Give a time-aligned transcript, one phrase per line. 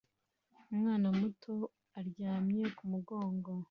[0.71, 1.55] Umwana muto
[1.99, 3.51] aryamye ku mugongo